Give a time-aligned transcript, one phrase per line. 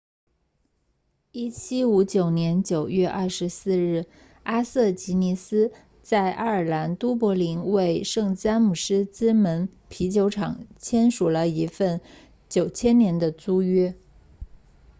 [1.33, 4.07] 1759年9月24日
[4.41, 12.01] 阿瑟吉尼斯在爱尔兰都柏林为圣詹姆斯之门啤酒厂签署了一份
[12.49, 13.95] 9000年的租约